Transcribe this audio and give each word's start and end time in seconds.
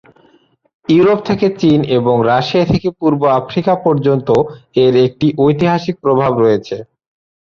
Europe 0.87 1.19
থেকে 1.29 1.47
চীন 1.61 1.79
এবং 1.97 2.15
রাশিয়া 2.31 2.65
থেকে 2.65 2.89
পূর্ব 2.99 3.21
আফ্রিকা 3.39 3.73
পর্যন্ত 3.85 4.29
এর 4.83 4.93
একটি 5.07 5.27
ঐতিহাসিক 5.39 5.95
প্রভাব 6.03 6.31
রয়েছে। 6.43 6.75